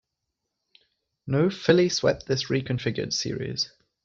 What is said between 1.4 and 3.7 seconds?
filly swept this reconfigured series.